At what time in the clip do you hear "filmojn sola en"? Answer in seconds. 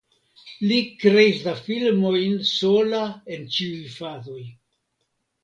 1.67-3.45